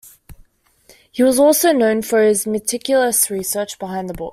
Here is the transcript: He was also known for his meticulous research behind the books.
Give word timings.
He 1.11 1.21
was 1.21 1.37
also 1.37 1.71
known 1.71 2.01
for 2.01 2.23
his 2.23 2.47
meticulous 2.47 3.29
research 3.29 3.77
behind 3.77 4.09
the 4.09 4.15
books. 4.15 4.29